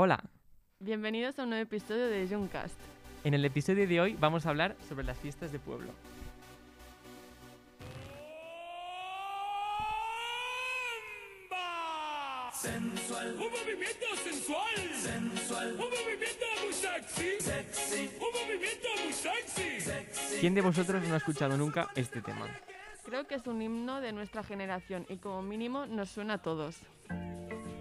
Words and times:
Hola, 0.00 0.22
Bienvenidos 0.78 1.40
a 1.40 1.42
un 1.42 1.48
nuevo 1.48 1.64
episodio 1.64 2.06
de 2.06 2.28
Juncast. 2.28 2.78
en 3.24 3.34
el 3.34 3.44
episodio 3.44 3.88
de 3.88 4.00
hoy 4.00 4.14
vamos 4.14 4.46
a 4.46 4.50
hablar 4.50 4.76
sobre 4.88 5.04
las 5.04 5.18
fiestas 5.18 5.50
de 5.50 5.58
pueblo. 5.58 5.90
Sensual. 12.52 13.32
Un 13.32 13.50
movimiento 13.50 14.06
sensual. 14.22 14.76
Sensual. 14.94 15.72
Un 15.72 15.78
movimiento 15.78 16.46
muy 16.62 16.72
sexy. 16.72 17.40
Sexy. 17.40 18.10
Un 18.20 18.46
movimiento 18.46 18.88
muy 19.02 19.12
sexy. 19.12 20.38
¿Quién 20.38 20.54
de 20.54 20.60
vosotros 20.60 21.02
no 21.08 21.14
ha 21.14 21.16
escuchado 21.16 21.56
nunca 21.56 21.88
este 21.96 22.22
tema? 22.22 22.46
Creo 23.04 23.26
que 23.26 23.34
es 23.34 23.44
un 23.48 23.60
himno 23.60 24.00
de 24.00 24.12
nuestra 24.12 24.44
generación 24.44 25.06
y 25.08 25.16
como 25.16 25.42
mínimo 25.42 25.86
nos 25.86 26.08
suena 26.08 26.34
a 26.34 26.38
todos. 26.38 26.76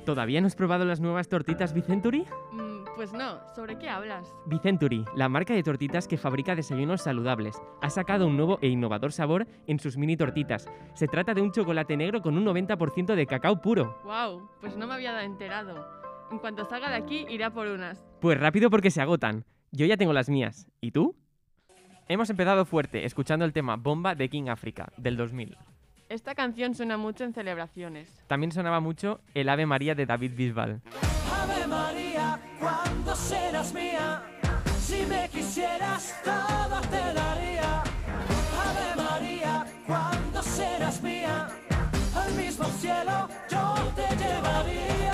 ¿Todavía 0.07 0.39
no 0.39 0.47
has 0.47 0.55
probado 0.55 0.85
las 0.85 1.01
nuevas 1.01 1.27
tortitas 1.27 1.73
Vicenturi? 1.73 2.23
Mm, 2.53 2.85
pues 2.95 3.11
no, 3.11 3.41
¿sobre 3.53 3.77
qué 3.77 3.89
hablas? 3.89 4.33
Vicenturi, 4.45 5.03
la 5.17 5.27
marca 5.27 5.53
de 5.53 5.63
tortitas 5.63 6.07
que 6.07 6.15
fabrica 6.15 6.55
desayunos 6.55 7.01
saludables, 7.01 7.61
ha 7.81 7.89
sacado 7.89 8.25
un 8.25 8.37
nuevo 8.37 8.57
e 8.61 8.69
innovador 8.69 9.11
sabor 9.11 9.45
en 9.67 9.79
sus 9.79 9.97
mini 9.97 10.15
tortitas. 10.15 10.71
Se 10.93 11.09
trata 11.09 11.33
de 11.33 11.41
un 11.41 11.51
chocolate 11.51 11.97
negro 11.97 12.21
con 12.21 12.37
un 12.37 12.45
90% 12.45 13.15
de 13.15 13.25
cacao 13.25 13.61
puro. 13.61 13.99
¡Wow! 14.05 14.49
Pues 14.61 14.77
no 14.77 14.87
me 14.87 14.93
había 14.93 15.21
enterado. 15.25 15.85
En 16.31 16.39
cuanto 16.39 16.63
salga 16.63 16.89
de 16.89 16.95
aquí, 16.95 17.25
iré 17.27 17.43
a 17.43 17.51
por 17.51 17.67
unas. 17.67 18.01
Pues 18.21 18.39
rápido 18.39 18.69
porque 18.69 18.91
se 18.91 19.01
agotan. 19.01 19.43
Yo 19.73 19.85
ya 19.87 19.97
tengo 19.97 20.13
las 20.13 20.29
mías. 20.29 20.69
¿Y 20.79 20.91
tú? 20.91 21.17
Hemos 22.07 22.29
empezado 22.29 22.63
fuerte 22.63 23.03
escuchando 23.03 23.43
el 23.43 23.51
tema 23.51 23.75
Bomba 23.75 24.15
de 24.15 24.29
King 24.29 24.47
Africa, 24.47 24.87
del 24.95 25.17
2000. 25.17 25.57
Esta 26.09 26.35
canción 26.35 26.73
suena 26.73 26.95
mucho 26.95 27.25
en 27.25 27.33
celebraciones. 27.33 28.07
También 28.27 28.53
sonaba 28.53 28.79
mucho 28.79 29.19
el 29.33 29.49
Ave 29.49 29.65
María 29.65 29.93
de 29.93 30.05
David 30.05 30.31
Bisbal. 30.37 30.81
Ave 31.33 31.67
María, 31.67 32.39
¿cuándo 32.61 33.13
serás 33.13 33.73
mía? 33.73 34.23
Si 34.79 35.05
me 35.05 35.27
quisieras, 35.27 36.15
todo 36.23 36.79
te 36.89 37.13
daría. 37.13 37.81
Ave 37.81 38.95
María, 38.95 39.65
¿cuándo 39.85 40.41
serás 40.41 41.03
mía? 41.03 41.49
Al 42.15 42.33
mismo 42.35 42.63
cielo 42.65 43.27
yo 43.49 43.75
te 43.93 44.07
llevaría. 44.15 45.11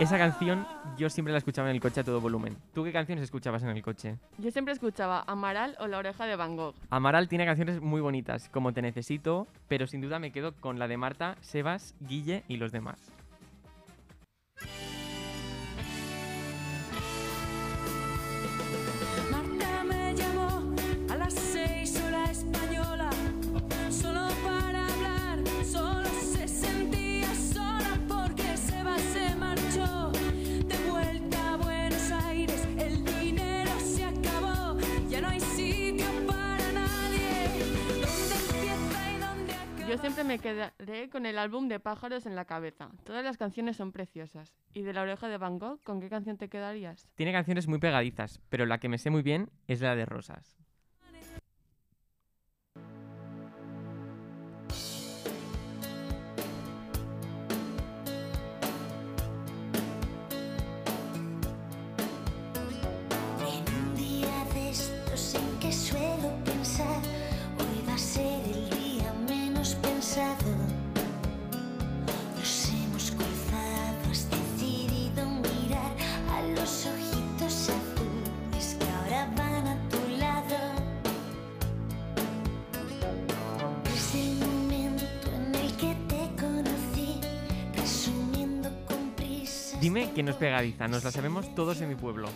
Esa 0.00 0.18
canción 0.18 0.66
yo 0.96 1.10
siempre 1.10 1.32
la 1.32 1.38
escuchaba 1.38 1.68
en 1.68 1.74
el 1.76 1.80
coche 1.80 2.00
a 2.00 2.04
todo 2.04 2.20
volumen. 2.20 2.56
¿Tú 2.74 2.84
qué 2.84 2.92
canciones 2.92 3.24
escuchabas 3.24 3.62
en 3.62 3.70
el 3.70 3.82
coche? 3.82 4.16
Yo 4.38 4.50
siempre 4.50 4.72
escuchaba 4.72 5.24
Amaral 5.26 5.76
o 5.80 5.86
La 5.86 5.98
oreja 5.98 6.26
de 6.26 6.36
Van 6.36 6.56
Gogh. 6.56 6.74
Amaral 6.90 7.28
tiene 7.28 7.46
canciones 7.46 7.80
muy 7.80 8.00
bonitas, 8.00 8.48
como 8.50 8.72
Te 8.72 8.82
Necesito, 8.82 9.46
pero 9.68 9.86
sin 9.86 10.00
duda 10.00 10.18
me 10.18 10.32
quedo 10.32 10.52
con 10.54 10.78
la 10.78 10.88
de 10.88 10.96
Marta, 10.96 11.36
Sebas, 11.40 11.94
Guille 12.00 12.44
y 12.48 12.56
los 12.56 12.72
demás. 12.72 13.12
Siempre 40.02 40.24
me 40.24 40.40
quedaré 40.40 41.08
con 41.10 41.26
el 41.26 41.38
álbum 41.38 41.68
de 41.68 41.78
pájaros 41.78 42.26
en 42.26 42.34
la 42.34 42.44
cabeza. 42.44 42.90
Todas 43.04 43.22
las 43.22 43.36
canciones 43.36 43.76
son 43.76 43.92
preciosas. 43.92 44.52
¿Y 44.74 44.82
de 44.82 44.92
La 44.92 45.02
oreja 45.02 45.28
de 45.28 45.38
Van 45.38 45.60
Gogh, 45.60 45.80
con 45.84 46.00
qué 46.00 46.08
canción 46.08 46.36
te 46.36 46.48
quedarías? 46.48 47.08
Tiene 47.14 47.30
canciones 47.30 47.68
muy 47.68 47.78
pegadizas, 47.78 48.40
pero 48.48 48.66
la 48.66 48.78
que 48.78 48.88
me 48.88 48.98
sé 48.98 49.10
muy 49.10 49.22
bien 49.22 49.48
es 49.68 49.80
la 49.80 49.94
de 49.94 50.04
Rosas. 50.04 50.58
Dime 89.82 90.12
que 90.12 90.22
no 90.22 90.30
es 90.30 90.36
pegadiza, 90.36 90.86
nos 90.86 91.02
la 91.02 91.10
sabemos 91.10 91.52
todos 91.56 91.80
en 91.80 91.88
mi 91.88 91.96
pueblo. 91.96 92.28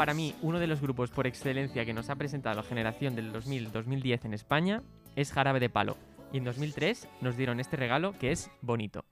Para 0.00 0.14
mí, 0.14 0.34
uno 0.40 0.58
de 0.58 0.66
los 0.66 0.80
grupos 0.80 1.10
por 1.10 1.26
excelencia 1.26 1.84
que 1.84 1.92
nos 1.92 2.08
ha 2.08 2.16
presentado 2.16 2.56
la 2.56 2.62
generación 2.62 3.14
del 3.14 3.34
2000-2010 3.34 4.24
en 4.24 4.32
España 4.32 4.82
es 5.14 5.30
Jarabe 5.30 5.60
de 5.60 5.68
Palo. 5.68 5.98
Y 6.32 6.38
en 6.38 6.44
2003 6.44 7.06
nos 7.20 7.36
dieron 7.36 7.60
este 7.60 7.76
regalo 7.76 8.14
que 8.18 8.32
es 8.32 8.50
bonito. 8.62 9.04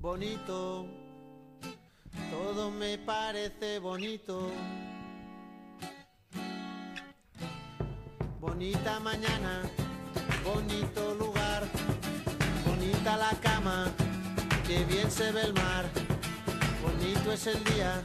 bonito, 0.00 0.86
todo 2.30 2.70
me 2.70 2.96
parece 2.96 3.80
bonito. 3.80 4.50
Bonita 8.40 8.98
mañana, 9.00 9.60
bonito 10.42 11.14
lugar, 11.16 11.64
bonita 12.64 13.18
la 13.18 13.38
cama, 13.42 13.92
que 14.66 14.84
bien 14.84 15.10
se 15.10 15.30
ve 15.32 15.42
el 15.42 15.52
mar. 15.52 16.09
Bonito 17.00 17.32
es 17.32 17.46
el 17.46 17.64
día 17.64 18.02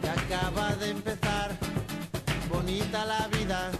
que 0.00 0.08
acaba 0.08 0.76
de 0.76 0.90
empezar, 0.90 1.50
bonita 2.48 3.04
la 3.04 3.26
vida. 3.26 3.72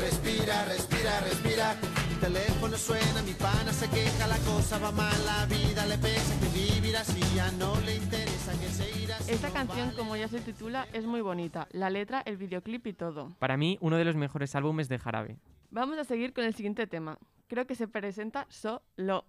Respira, 0.00 0.64
respira, 0.64 1.20
respira. 1.20 1.76
Mi 2.10 2.16
teléfono 2.16 2.76
suena, 2.76 3.22
mi 3.22 3.34
pana 3.34 3.72
se 3.72 3.88
queja, 3.88 4.26
la 4.26 4.38
cosa 4.38 4.80
va 4.80 4.90
mal, 4.90 5.14
la 5.24 5.46
vida 5.46 5.86
le 5.86 5.96
pesa, 5.98 6.34
que 6.40 6.48
vivir 6.48 6.96
así 6.96 7.20
ya 7.36 7.52
no 7.52 7.80
le 7.82 7.94
interesa, 7.94 8.50
que 8.58 8.66
seguir 8.66 9.12
así. 9.12 9.30
Esta 9.30 9.48
no 9.48 9.54
canción, 9.54 9.86
vale. 9.86 9.96
como 9.96 10.16
ya 10.16 10.26
se 10.26 10.40
titula, 10.40 10.88
es 10.92 11.06
muy 11.06 11.20
bonita. 11.20 11.68
La 11.70 11.88
letra, 11.88 12.20
el 12.26 12.36
videoclip 12.36 12.88
y 12.88 12.94
todo. 12.94 13.36
Para 13.38 13.56
mí, 13.56 13.78
uno 13.80 13.96
de 13.96 14.04
los 14.04 14.16
mejores 14.16 14.56
álbumes 14.56 14.88
de 14.88 14.98
Jarabe. 14.98 15.38
Vamos 15.70 15.98
a 15.98 16.04
seguir 16.04 16.32
con 16.32 16.42
el 16.42 16.54
siguiente 16.56 16.88
tema. 16.88 17.16
Creo 17.46 17.68
que 17.68 17.76
se 17.76 17.86
presenta 17.86 18.46
solo. 18.48 19.24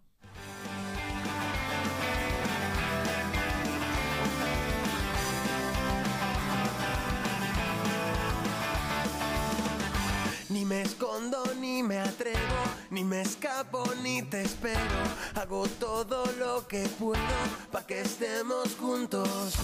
Escondo, 10.86 11.44
ni 11.60 11.82
me 11.82 12.00
atrevo, 12.00 12.62
ni 12.92 13.04
me 13.04 13.22
escapo, 13.22 13.84
ni 14.04 14.22
te 14.22 14.44
espero. 14.44 14.80
Hago 15.34 15.68
todo 15.80 16.26
lo 16.38 16.68
que 16.68 16.88
puedo 17.00 17.40
para 17.72 17.86
que 17.86 18.02
estemos 18.02 18.76
juntos. 18.80 19.56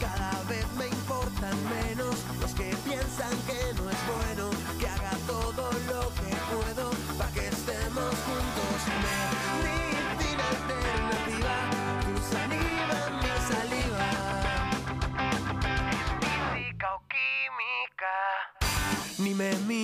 Cada 0.00 0.42
vez 0.48 0.66
me 0.78 0.88
importan 0.88 1.56
menos 1.68 2.16
los 2.40 2.52
que 2.52 2.74
piensan 2.84 3.34
que 3.46 3.74
no 3.76 3.90
es 3.90 4.00
bueno. 4.12 4.50
Que 4.80 4.88
haga 4.88 5.16
todo 5.26 5.70
lo 5.88 6.11
que 6.11 6.11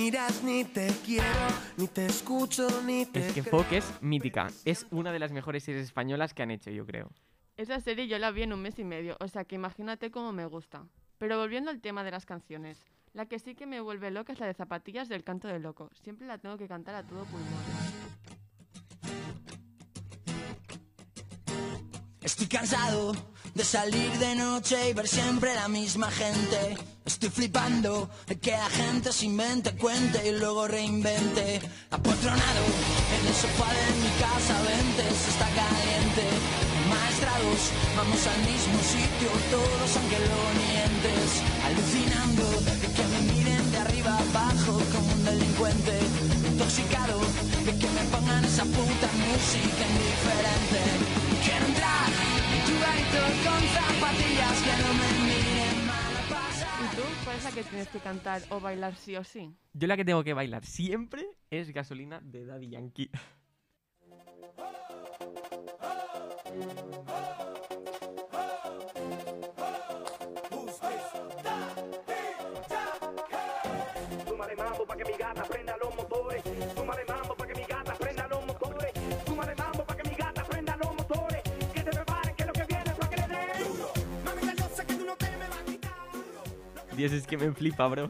miras, 0.09 0.43
ni 0.43 0.63
te 0.63 0.87
quiero, 1.05 1.47
ni 1.77 1.87
te 1.87 2.07
escucho, 2.07 2.67
ni 2.81 3.05
te 3.05 3.27
Es 3.27 3.33
que. 3.33 3.43
Folk 3.43 3.71
es 3.73 3.85
mítica. 4.01 4.47
Es 4.65 4.87
una 4.89 5.11
de 5.11 5.19
las 5.19 5.31
mejores 5.31 5.63
series 5.63 5.85
españolas 5.85 6.33
que 6.33 6.41
han 6.41 6.49
hecho, 6.49 6.71
yo 6.71 6.83
creo. 6.83 7.11
Esa 7.57 7.79
serie 7.79 8.07
yo 8.07 8.17
la 8.17 8.31
vi 8.31 8.41
en 8.41 8.53
un 8.53 8.61
mes 8.61 8.79
y 8.79 8.83
medio, 8.83 9.17
o 9.19 9.27
sea 9.27 9.43
que 9.43 9.53
imagínate 9.53 10.09
cómo 10.09 10.31
me 10.31 10.47
gusta. 10.47 10.87
Pero 11.19 11.37
volviendo 11.37 11.69
al 11.69 11.79
tema 11.79 12.03
de 12.03 12.09
las 12.09 12.25
canciones, 12.25 12.83
la 13.13 13.27
que 13.27 13.37
sí 13.37 13.53
que 13.53 13.67
me 13.67 13.81
vuelve 13.81 14.09
loca 14.09 14.33
es 14.33 14.39
la 14.39 14.47
de 14.47 14.55
Zapatillas 14.55 15.09
del 15.09 15.23
Canto 15.23 15.47
del 15.47 15.61
Loco. 15.61 15.91
Siempre 15.93 16.25
la 16.25 16.39
tengo 16.39 16.57
que 16.57 16.67
cantar 16.67 16.95
a 16.95 17.03
todo 17.03 17.25
pulmón. 17.25 17.99
Estoy 22.21 22.47
cansado 22.47 23.13
de 23.53 23.63
salir 23.63 24.11
de 24.13 24.35
noche 24.35 24.89
y 24.89 24.93
ver 24.93 25.07
siempre 25.07 25.53
la 25.53 25.67
misma 25.67 26.09
gente. 26.09 26.77
Estoy 27.09 27.31
flipando 27.31 28.07
de 28.27 28.37
que 28.37 28.51
la 28.51 28.69
gente 28.69 29.11
se 29.11 29.25
invente, 29.25 29.71
cuente 29.71 30.29
y 30.29 30.31
luego 30.39 30.67
reinvente. 30.67 31.59
Apotronado 31.89 32.63
en 33.15 33.27
el 33.27 33.33
sofá 33.33 33.65
de 33.73 33.87
mi 33.97 34.11
casa, 34.21 34.53
vente, 34.61 35.03
se 35.17 35.29
está 35.33 35.47
caliente. 35.57 36.23
Maestrados, 36.87 37.61
vamos 37.97 38.21
al 38.27 38.39
mismo 38.45 38.77
sitio, 38.85 39.29
todos 39.49 39.89
aunque 39.97 40.19
lo 40.29 40.41
nientes. 40.61 41.27
Alucinando 41.65 42.45
de 42.77 42.87
que 42.93 43.03
me 43.11 43.33
miren 43.33 43.71
de 43.71 43.77
arriba 43.79 44.13
abajo 44.13 44.77
como 44.93 45.11
un 45.11 45.25
delincuente. 45.25 45.97
Intoxicado 46.45 47.17
de 47.65 47.71
que 47.73 47.89
me 47.89 48.03
pongan 48.13 48.45
esa 48.45 48.65
puta 48.65 49.07
música 49.17 49.81
indiferente. 49.81 50.08
¿Cuál 57.23 57.37
es 57.37 57.43
la 57.43 57.51
que 57.51 57.63
tienes 57.63 57.87
que 57.89 57.99
cantar 57.99 58.41
o 58.49 58.59
bailar 58.59 58.95
sí 58.95 59.15
o 59.15 59.23
sí? 59.23 59.55
Yo 59.73 59.87
la 59.87 59.97
que 59.97 60.05
tengo 60.05 60.23
que 60.23 60.33
bailar 60.33 60.65
siempre 60.65 61.25
es 61.49 61.71
Gasolina 61.71 62.19
de 62.23 62.45
Daddy 62.45 62.69
Yankee. 62.69 63.11
Súmale 74.27 74.55
mambo 74.55 74.85
pa' 74.85 74.97
que 74.97 75.05
mi 75.05 75.17
gata 75.17 75.43
prenda 75.43 75.77
los 75.77 75.95
motores. 75.95 76.43
Dios, 86.99 87.13
es 87.13 87.25
que 87.25 87.37
me 87.37 87.49
flipa, 87.53 87.87
bro. 87.87 88.09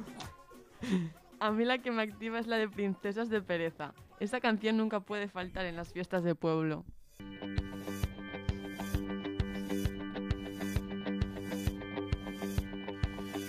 A 1.39 1.51
mí 1.51 1.63
la 1.63 1.77
que 1.77 1.91
me 1.91 2.01
activa 2.01 2.39
es 2.39 2.47
la 2.47 2.57
de 2.57 2.67
Princesas 2.67 3.29
de 3.29 3.39
Pereza. 3.39 3.93
Esa 4.19 4.39
canción 4.39 4.77
nunca 4.77 4.99
puede 5.01 5.27
faltar 5.27 5.67
en 5.67 5.75
las 5.75 5.93
fiestas 5.93 6.23
de 6.23 6.33
pueblo. 6.33 6.83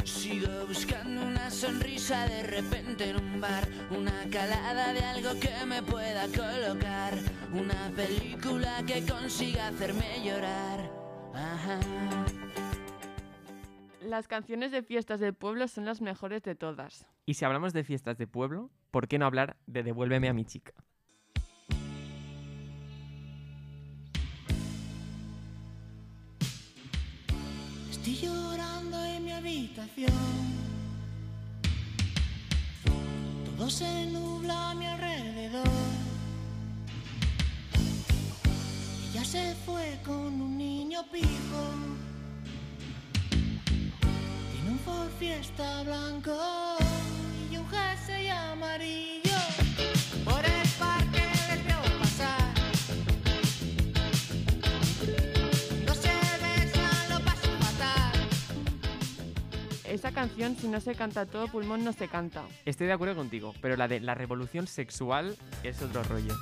Sigo 0.04 0.66
buscando 0.68 1.22
una 1.22 1.50
sonrisa 1.50 2.26
de 2.26 2.42
repente 2.42 3.08
en 3.08 3.16
un 3.16 3.40
bar, 3.40 3.66
una 3.98 4.28
calada 4.30 4.92
de 4.92 5.02
algo 5.02 5.30
que 5.40 5.64
me 5.64 5.82
pueda 5.82 6.26
colocar, 6.26 7.14
una 7.50 7.90
película 7.96 8.84
que 8.86 9.06
consiga 9.10 9.68
hacerme 9.68 10.22
llorar. 10.22 10.92
Ajá. 11.32 12.09
Las 14.10 14.26
canciones 14.26 14.72
de 14.72 14.82
fiestas 14.82 15.20
de 15.20 15.32
pueblo 15.32 15.68
son 15.68 15.84
las 15.84 16.00
mejores 16.00 16.42
de 16.42 16.56
todas. 16.56 17.06
Y 17.26 17.34
si 17.34 17.44
hablamos 17.44 17.72
de 17.72 17.84
fiestas 17.84 18.18
de 18.18 18.26
pueblo, 18.26 18.72
¿por 18.90 19.06
qué 19.06 19.20
no 19.20 19.24
hablar 19.24 19.56
de 19.68 19.84
Devuélveme 19.84 20.28
a 20.28 20.32
mi 20.32 20.44
chica? 20.44 20.74
Estoy 27.88 28.16
llorando 28.16 29.00
en 29.04 29.24
mi 29.26 29.30
habitación. 29.30 30.10
Todo 33.44 33.70
se 33.70 34.06
nubla 34.06 34.72
a 34.72 34.74
mi 34.74 34.86
alrededor. 34.86 35.68
Ella 39.12 39.24
se 39.24 39.54
fue 39.64 40.00
con 40.04 40.42
un 40.42 40.58
niño 40.58 41.04
pijo. 41.12 42.09
Ford 44.84 45.10
Fiesta 45.18 45.82
blanco 45.82 46.36
y 47.50 47.56
un 47.56 47.68
jersey 47.68 48.28
amarillo. 48.28 49.38
Por 50.24 50.44
el 50.44 50.68
parque 50.78 51.22
les 51.48 51.64
veo 51.64 51.98
pasar. 51.98 52.54
No 55.86 55.94
se 55.94 56.12
besan, 56.42 57.10
lo 57.10 57.20
paso 57.24 57.48
fatal. 57.60 58.28
Esa 59.84 60.12
canción, 60.12 60.56
si 60.56 60.68
no 60.68 60.80
se 60.80 60.94
canta 60.94 61.26
todo 61.26 61.48
pulmón, 61.48 61.84
no 61.84 61.92
se 61.92 62.08
canta. 62.08 62.44
Estoy 62.64 62.86
de 62.86 62.92
acuerdo 62.92 63.16
contigo, 63.16 63.54
pero 63.60 63.76
la 63.76 63.88
de 63.88 64.00
la 64.00 64.14
revolución 64.14 64.66
sexual 64.66 65.36
es 65.62 65.82
otro 65.82 66.02
rollo. 66.04 66.34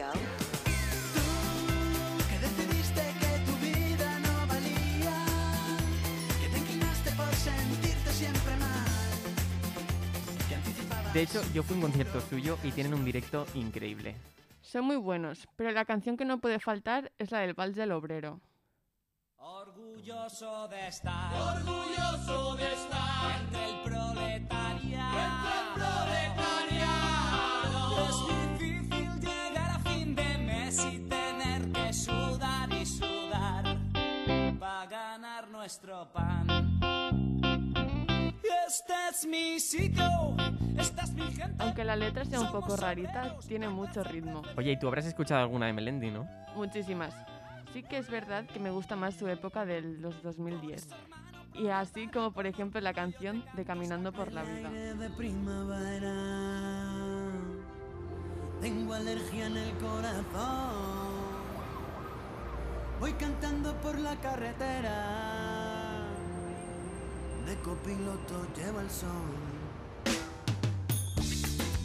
You 0.00 0.06
ready 0.06 0.22
to 0.22 1.20
go? 1.20 1.20
Que 2.28 2.38
decidiste 2.38 3.02
que 3.20 3.32
tu 3.46 3.54
vida 3.58 4.18
no 4.20 4.46
valía, 4.46 5.16
que 6.40 6.48
te 6.48 6.58
inclinaste 6.58 7.10
por 7.12 7.34
sentirte 7.34 8.12
siempre 8.12 8.56
mal. 8.56 8.86
Que 10.48 10.54
anticipabas 10.54 11.14
De 11.14 11.22
hecho, 11.22 11.42
yo 11.52 11.62
fui 11.62 11.74
a 11.74 11.76
un 11.76 11.82
concierto 11.82 12.20
suyo 12.20 12.58
y 12.62 12.72
tienen 12.72 12.94
un 12.94 13.04
directo 13.04 13.46
increíble. 13.54 14.16
Son 14.62 14.84
muy 14.84 14.96
buenos, 14.96 15.48
pero 15.56 15.70
la 15.72 15.84
canción 15.84 16.16
que 16.16 16.24
no 16.24 16.40
puede 16.40 16.60
faltar 16.60 17.12
es 17.18 17.30
la 17.30 17.40
del 17.40 17.54
Vals 17.54 17.76
del 17.76 17.92
Obrero. 17.92 18.40
Orgulloso 19.36 20.68
de 20.68 20.88
estar. 20.88 21.32
Orgulloso 21.34 22.56
de 22.56 22.72
estar. 22.72 23.40
Entre 23.40 23.64
el 23.64 23.82
y 30.78 31.00
tener 31.00 31.72
que 31.72 31.92
sudar 31.92 32.72
y 32.72 32.86
sudar 32.86 33.76
para 34.60 34.86
ganar 34.86 35.50
nuestro 35.50 36.12
pan. 36.12 36.46
Este 38.68 38.92
es 39.10 39.26
mi 39.26 39.58
sitio, 39.58 40.36
esta 40.78 41.02
es 41.02 41.12
mi 41.14 41.22
gente. 41.22 41.56
Aunque 41.58 41.84
la 41.84 41.96
letra 41.96 42.24
sea 42.24 42.40
un 42.40 42.52
poco 42.52 42.76
rarita, 42.76 43.36
tiene 43.48 43.68
mucho 43.68 44.04
ritmo. 44.04 44.42
Oye, 44.56 44.72
y 44.72 44.78
tú 44.78 44.86
habrás 44.86 45.06
escuchado 45.06 45.40
alguna 45.40 45.66
de 45.66 45.72
Melendi, 45.72 46.12
¿no? 46.12 46.28
Muchísimas. 46.54 47.14
Sí 47.72 47.82
que 47.82 47.98
es 47.98 48.08
verdad 48.08 48.44
que 48.46 48.60
me 48.60 48.70
gusta 48.70 48.94
más 48.94 49.14
su 49.14 49.26
época 49.26 49.64
de 49.64 49.80
los 49.80 50.22
2010. 50.22 50.88
Y 51.54 51.66
así 51.66 52.06
como 52.06 52.30
por 52.30 52.46
ejemplo 52.46 52.80
la 52.80 52.94
canción 52.94 53.44
de 53.54 53.64
Caminando 53.64 54.12
por 54.12 54.32
la 54.32 54.44
vida. 54.44 54.70
Tengo 58.60 58.92
alergia 58.92 59.46
en 59.46 59.56
el 59.56 59.72
corazón. 59.78 61.00
Voy 63.00 63.12
cantando 63.14 63.74
por 63.80 63.98
la 63.98 64.14
carretera. 64.16 66.06
De 67.46 67.56
copiloto 67.60 68.46
lleva 68.54 68.82
el 68.82 68.90
sol. 68.90 69.08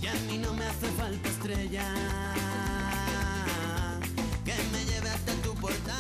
Y 0.01 0.08
a 0.08 0.13
mí 0.27 0.38
no 0.38 0.53
me 0.53 0.65
hace 0.65 0.88
falta 0.88 1.29
estrella. 1.29 1.94
Que 4.44 4.53
me 4.74 4.84
lleve 4.86 5.10
hasta 5.10 5.32
tu 5.41 5.55
portal. 5.55 5.96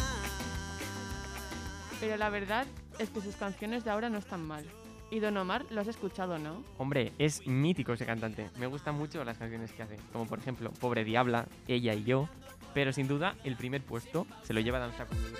Pero 2.01 2.17
la 2.17 2.29
verdad 2.29 2.67
es 2.99 3.09
que 3.09 3.21
sus 3.21 3.35
canciones 3.37 3.85
de 3.85 3.91
ahora 3.91 4.09
no 4.09 4.17
están 4.17 4.45
mal. 4.45 4.65
Y 5.15 5.21
Don 5.21 5.37
Omar 5.37 5.65
lo 5.69 5.79
has 5.79 5.87
escuchado, 5.87 6.37
¿no? 6.37 6.61
Hombre, 6.77 7.13
es 7.17 7.47
mítico 7.47 7.93
ese 7.93 8.05
cantante. 8.05 8.49
Me 8.59 8.67
gustan 8.67 8.95
mucho 8.95 9.23
las 9.23 9.37
canciones 9.37 9.71
que 9.71 9.81
hace. 9.81 9.95
Como 10.11 10.27
por 10.27 10.39
ejemplo, 10.39 10.71
Pobre 10.71 11.05
Diabla, 11.05 11.47
Ella 11.69 11.93
y 11.93 12.03
yo. 12.03 12.27
Pero 12.73 12.91
sin 12.91 13.07
duda, 13.07 13.33
el 13.45 13.55
primer 13.55 13.81
puesto 13.81 14.27
se 14.43 14.53
lo 14.53 14.59
lleva 14.59 14.77
Danza 14.77 15.05
Kuduro. 15.05 15.37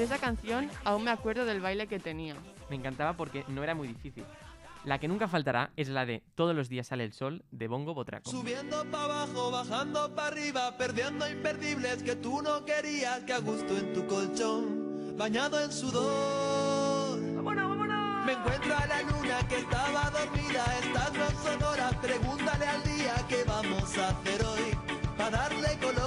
De 0.00 0.06
esa 0.06 0.16
canción 0.16 0.70
aún 0.82 1.04
me 1.04 1.10
acuerdo 1.10 1.44
del 1.44 1.60
baile 1.60 1.86
que 1.86 1.98
tenía. 1.98 2.34
Me 2.70 2.76
encantaba 2.76 3.12
porque 3.12 3.44
no 3.48 3.62
era 3.62 3.74
muy 3.74 3.86
difícil. 3.86 4.24
La 4.86 4.98
que 4.98 5.08
nunca 5.08 5.28
faltará 5.28 5.72
es 5.76 5.90
la 5.90 6.06
de 6.06 6.22
Todos 6.34 6.56
los 6.56 6.70
días 6.70 6.86
sale 6.86 7.04
el 7.04 7.12
sol 7.12 7.44
de 7.50 7.68
Bongo 7.68 7.92
Botraco. 7.92 8.30
Subiendo 8.30 8.82
para 8.86 9.04
abajo, 9.04 9.50
bajando 9.50 10.14
para 10.14 10.28
arriba, 10.28 10.74
perdiendo 10.78 11.28
imperdibles 11.28 12.02
que 12.02 12.16
tú 12.16 12.40
no 12.40 12.64
querías, 12.64 13.24
que 13.24 13.34
a 13.34 13.40
gusto 13.40 13.76
en 13.76 13.92
tu 13.92 14.06
colchón, 14.06 15.18
bañado 15.18 15.62
en 15.62 15.70
sudor. 15.70 17.20
¡Vámonos, 17.36 17.68
vámonos! 17.68 18.24
Me 18.24 18.32
encuentro 18.32 18.74
a 18.74 18.86
la 18.86 19.02
luna 19.02 19.48
que 19.50 19.58
estaba 19.58 20.10
dormida, 20.12 20.64
estás 20.82 21.12
no 21.12 21.30
sonora, 21.42 21.90
pregúntale 22.00 22.66
al 22.66 22.82
día 22.84 23.26
qué 23.28 23.44
vamos 23.46 23.98
a 23.98 24.08
hacer 24.08 24.46
hoy, 24.46 24.78
para 25.18 25.30
darle 25.30 25.78
color. 25.78 25.99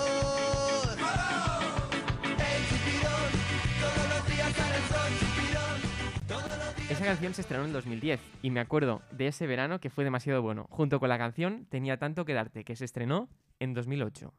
Esa 7.04 7.12
canción 7.12 7.34
se 7.34 7.42
estrenó 7.42 7.66
en 7.66 7.74
2010 7.74 8.22
y 8.44 8.50
me 8.50 8.62
acuerdo 8.62 9.02
de 9.12 9.28
ese 9.28 9.46
verano 9.46 9.82
que 9.82 9.90
fue 9.90 10.06
demasiado 10.06 10.42
bueno. 10.42 10.68
Junto 10.70 11.02
con 11.02 11.10
la 11.10 11.18
canción 11.18 11.66
Tenía 11.66 11.98
tanto 11.98 12.24
que 12.24 12.34
darte, 12.34 12.64
que 12.64 12.78
se 12.78 12.86
estrenó 12.86 13.28
en 13.60 13.74
2008. 13.74 14.34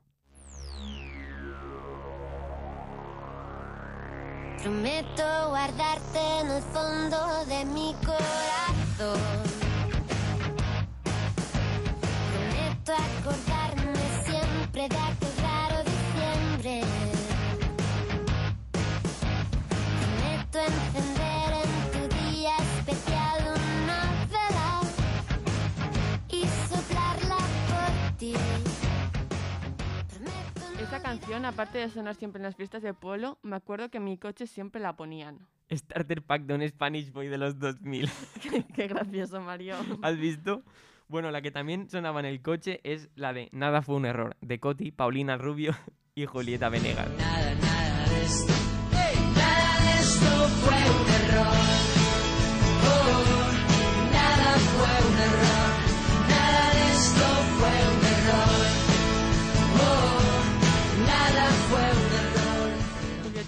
Prometo 4.63 5.51
guardarte 5.51 6.41
en 6.41 6.51
el 6.53 6.63
fondo 6.63 7.45
de 7.45 7.67
mi 7.67 7.95
corazón. 8.03 8.54
Canción, 31.45 31.61
aparte 31.61 31.79
de 31.79 31.89
sonar 31.91 32.15
siempre 32.15 32.39
en 32.39 32.45
las 32.45 32.57
fiestas 32.57 32.83
de 32.83 32.95
pueblo, 32.95 33.39
me 33.43 33.57
acuerdo 33.57 33.91
que 33.91 33.99
en 33.99 34.05
mi 34.05 34.17
coche 34.17 34.47
siempre 34.47 34.81
la 34.81 34.97
ponían. 34.97 35.47
Starter 35.71 36.23
Pack 36.23 36.43
de 36.43 36.55
un 36.55 36.69
Spanish 36.69 37.13
Boy 37.13 37.29
de 37.29 37.39
los 37.39 37.59
2000. 37.59 38.11
Qué 38.75 38.89
gracioso, 38.89 39.41
Mario. 39.41 39.77
¿Has 40.03 40.17
visto? 40.19 40.63
Bueno, 41.09 41.31
la 41.31 41.43
que 41.43 41.51
también 41.51 41.89
sonaba 41.89 42.21
en 42.21 42.27
el 42.27 42.41
coche 42.41 42.81
es 42.83 43.11
la 43.15 43.33
de 43.33 43.49
Nada 43.53 43.83
fue 43.83 43.97
un 43.97 44.07
error, 44.07 44.37
de 44.41 44.59
Coti, 44.59 44.91
Paulina 44.91 45.37
Rubio 45.37 45.75
y 46.15 46.25
Julieta 46.27 46.69
Venegas. 46.69 47.09
Nada, 47.19 47.55
nada 47.55 48.09
de 48.09 48.25
esto. 48.25 48.53
Nada 49.35 49.85
de 49.85 50.01
esto 50.01 50.49
fue 50.65 50.94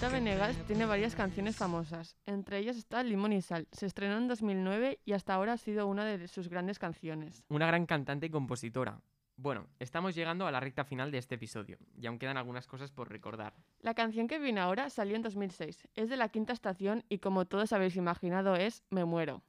Julieta 0.06 0.25
Venegas 0.25 0.56
tiene 0.68 0.86
varias 0.86 1.16
canciones 1.16 1.56
famosas. 1.56 2.16
Entre 2.26 2.58
ellas 2.58 2.76
está 2.76 3.02
Limón 3.02 3.32
y 3.32 3.42
Sal. 3.42 3.66
Se 3.72 3.86
estrenó 3.86 4.18
en 4.18 4.28
2009 4.28 5.00
y 5.04 5.12
hasta 5.12 5.34
ahora 5.34 5.54
ha 5.54 5.56
sido 5.56 5.88
una 5.88 6.04
de 6.04 6.28
sus 6.28 6.48
grandes 6.48 6.78
canciones. 6.78 7.42
Una 7.48 7.66
gran 7.66 7.86
cantante 7.86 8.26
y 8.26 8.30
compositora. 8.30 9.00
Bueno, 9.36 9.66
estamos 9.80 10.14
llegando 10.14 10.46
a 10.46 10.52
la 10.52 10.60
recta 10.60 10.84
final 10.84 11.10
de 11.10 11.18
este 11.18 11.34
episodio 11.34 11.78
y 11.96 12.06
aún 12.06 12.20
quedan 12.20 12.36
algunas 12.36 12.68
cosas 12.68 12.92
por 12.92 13.10
recordar. 13.10 13.54
La 13.80 13.94
canción 13.94 14.28
que 14.28 14.38
viene 14.38 14.60
ahora 14.60 14.90
salió 14.90 15.16
en 15.16 15.22
2006. 15.22 15.88
Es 15.94 16.08
de 16.08 16.16
la 16.16 16.28
quinta 16.28 16.52
estación 16.52 17.02
y 17.08 17.18
como 17.18 17.44
todos 17.46 17.72
habéis 17.72 17.96
imaginado 17.96 18.54
es 18.54 18.84
Me 18.90 19.04
muero. 19.04 19.42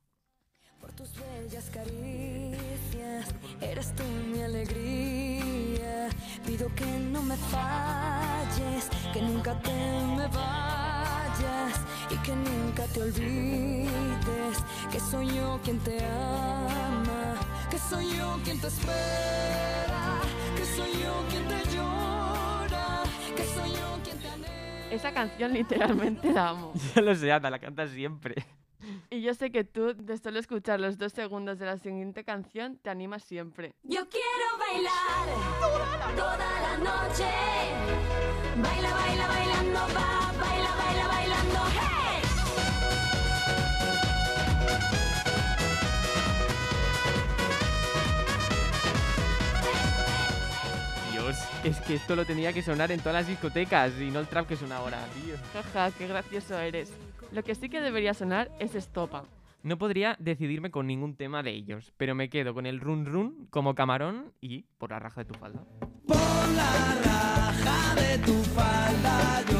Por 0.81 0.91
tus 0.93 1.11
bellas 1.19 1.69
caricias, 1.69 3.35
eres 3.61 3.93
tú 3.95 4.03
mi 4.03 4.41
alegría. 4.41 6.09
Pido 6.45 6.73
que 6.75 6.85
no 6.85 7.21
me 7.21 7.35
falles, 7.35 8.36
que 9.13 9.21
nunca 9.21 9.53
te 9.61 9.71
me 9.71 10.27
vayas 10.27 11.81
y 12.09 12.15
que 12.17 12.35
nunca 12.35 12.85
te 12.87 13.01
olvides 13.01 14.57
que 14.91 14.99
soy 14.99 15.27
yo 15.35 15.59
quien 15.63 15.79
te 15.79 15.97
ama, 16.03 17.35
que 17.69 17.77
soy 17.77 18.17
yo 18.17 18.39
quien 18.43 18.59
te 18.59 18.67
espera, 18.67 20.21
que 20.55 20.65
soy 20.65 20.91
yo 21.03 21.23
quien 21.29 21.47
te 21.47 21.75
llora, 21.75 23.03
que 23.35 23.43
soy 23.43 23.71
yo 23.71 23.99
quien 24.03 24.17
te 24.19 24.29
anhela. 24.29 24.91
Esa 24.91 25.11
canción 25.13 25.53
literalmente 25.53 26.31
la 26.31 26.49
amo. 26.49 26.73
Ya 26.95 27.01
lo 27.01 27.15
sé, 27.15 27.31
Ana, 27.31 27.49
la 27.49 27.59
cantas 27.59 27.89
siempre. 27.91 28.45
Y 29.17 29.21
yo 29.23 29.33
sé 29.33 29.49
que 29.49 29.63
tú, 29.63 29.95
de 29.95 30.15
solo 30.19 30.37
escuchar 30.37 30.79
los 30.79 30.99
dos 30.99 31.11
segundos 31.11 31.57
de 31.57 31.65
la 31.65 31.79
siguiente 31.79 32.23
canción, 32.23 32.77
te 32.77 32.91
animas 32.91 33.23
siempre. 33.23 33.73
Yo 33.81 34.07
quiero 34.09 34.59
bailar 34.59 35.27
toda 36.15 36.37
la 36.37 36.77
noche. 36.77 37.25
Baila, 38.57 38.93
baila, 38.93 39.27
bailando, 39.27 39.79
va, 39.79 40.31
baila, 40.39 40.75
baila, 40.75 41.07
bailando, 41.07 41.59
hey. 41.73 42.21
Dios, 51.11 51.37
es 51.63 51.79
que 51.81 51.95
esto 51.95 52.15
lo 52.15 52.23
tenía 52.23 52.53
que 52.53 52.61
sonar 52.61 52.91
en 52.91 52.99
todas 52.99 53.15
las 53.15 53.27
discotecas 53.27 53.93
y 53.99 54.11
no 54.11 54.19
el 54.19 54.27
trap 54.27 54.47
que 54.47 54.55
suena 54.55 54.77
ahora, 54.77 54.99
tío. 55.15 55.35
Jaja, 55.53 55.89
qué 55.97 56.05
gracioso 56.07 56.59
eres. 56.59 56.93
Lo 57.31 57.43
que 57.43 57.55
sí 57.55 57.69
que 57.69 57.81
debería 57.81 58.13
sonar 58.13 58.51
es 58.59 58.75
Estopa. 58.75 59.25
No 59.63 59.77
podría 59.77 60.15
decidirme 60.19 60.71
con 60.71 60.87
ningún 60.87 61.15
tema 61.15 61.43
de 61.43 61.51
ellos, 61.51 61.91
pero 61.97 62.15
me 62.15 62.29
quedo 62.29 62.53
con 62.53 62.65
el 62.65 62.79
run 62.79 63.05
run 63.05 63.47
como 63.49 63.75
camarón 63.75 64.31
y 64.39 64.63
por 64.77 64.91
la 64.91 64.99
raja 64.99 65.23
de 65.23 65.25
tu 65.25 65.33
falda. 65.33 65.63
Por 66.05 66.17
la 66.17 66.95
raja 67.03 67.95
de 67.95 68.17
tu 68.19 68.43
falda 68.43 69.43
yo 69.51 69.56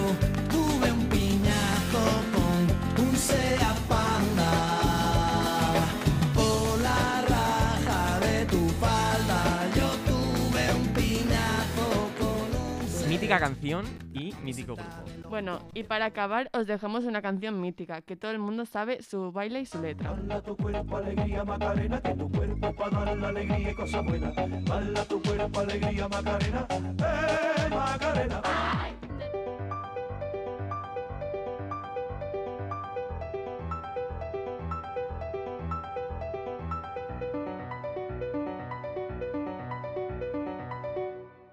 Mítica 13.28 13.40
canción 13.42 13.86
y 14.14 14.34
mítico 14.42 14.76
grupo. 14.76 15.30
Bueno, 15.30 15.60
y 15.74 15.84
para 15.84 16.06
acabar 16.06 16.50
os 16.54 16.66
dejamos 16.66 17.04
una 17.04 17.22
canción 17.22 17.60
mítica, 17.60 18.02
que 18.02 18.16
todo 18.16 18.32
el 18.32 18.40
mundo 18.40 18.66
sabe 18.66 19.04
su 19.04 19.34
baile 19.34 19.60
y 19.60 19.66
su 19.66 19.82
letra. 19.82 20.12
Bala 20.12 20.42
tu 20.42 20.56
cuerpo, 20.56 20.96
alegría, 20.96 21.44
Macarena, 21.44 22.02
que 22.02 22.14
tu 22.14 22.32
cuerpo 22.32 22.74
para 22.74 23.04
dar 23.04 23.18
la 23.18 23.28
alegría 23.28 23.72
y 23.72 23.76
cosa 23.76 24.00
buena. 24.00 24.32
Bala 24.66 25.04
tu 25.04 25.22
cuerpo, 25.22 25.60
alegría, 25.60 26.08
Macarena, 26.08 26.68
eh, 26.70 27.70
Macarena. 27.70 28.42